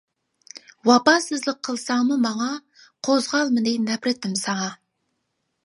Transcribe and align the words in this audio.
ۋاپاسىزلىق 0.89 1.59
قىلساڭمۇ 1.67 2.17
ماڭا، 2.25 2.49
قوزغالمىدى 3.09 3.77
نەپرىتىم 3.91 4.35
ساڭا. 4.45 4.75